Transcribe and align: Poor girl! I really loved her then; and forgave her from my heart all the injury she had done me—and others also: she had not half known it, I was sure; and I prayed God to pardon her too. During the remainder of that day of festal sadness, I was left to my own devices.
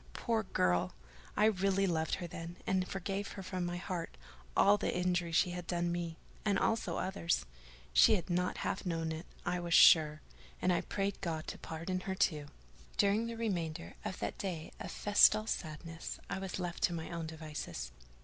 Poor 0.13 0.41
girl! 0.41 0.95
I 1.37 1.45
really 1.45 1.85
loved 1.85 2.15
her 2.15 2.25
then; 2.25 2.55
and 2.65 2.87
forgave 2.87 3.33
her 3.33 3.43
from 3.43 3.63
my 3.67 3.77
heart 3.77 4.17
all 4.57 4.75
the 4.75 4.91
injury 4.97 5.31
she 5.31 5.51
had 5.51 5.67
done 5.67 5.91
me—and 5.91 6.57
others 6.57 6.87
also: 6.87 7.27
she 7.93 8.15
had 8.15 8.27
not 8.27 8.57
half 8.65 8.83
known 8.83 9.11
it, 9.11 9.27
I 9.45 9.59
was 9.59 9.75
sure; 9.75 10.21
and 10.59 10.73
I 10.73 10.81
prayed 10.81 11.21
God 11.21 11.45
to 11.49 11.59
pardon 11.59 11.99
her 11.99 12.15
too. 12.15 12.47
During 12.97 13.27
the 13.27 13.37
remainder 13.37 13.93
of 14.03 14.17
that 14.17 14.39
day 14.39 14.71
of 14.79 14.89
festal 14.91 15.45
sadness, 15.45 16.19
I 16.31 16.39
was 16.39 16.57
left 16.57 16.81
to 16.85 16.93
my 16.93 17.11
own 17.11 17.27
devices. 17.27 17.91